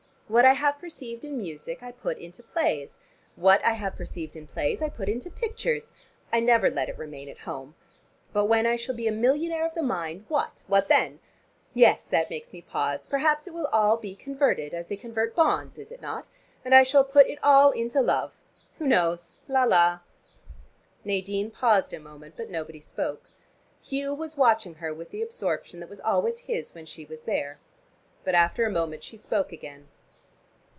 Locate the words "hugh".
23.83-24.13